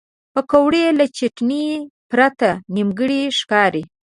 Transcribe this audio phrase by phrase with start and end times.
[0.33, 1.65] پکورې له چټنې
[2.09, 3.83] پرته نیمګړې ښکاري